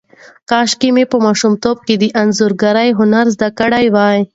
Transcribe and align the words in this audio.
کاشکې 0.49 0.89
ما 0.95 1.03
په 1.11 1.17
ماشومتوب 1.25 1.77
کې 1.87 1.95
د 1.97 2.03
انځورګرۍ 2.21 2.89
هنر 2.99 3.25
زده 3.35 3.49
کړی 3.59 3.85
وای. 3.95 4.19